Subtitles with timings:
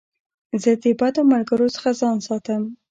[0.61, 2.63] زه د بدو ملګرو څخه ځان ساتم.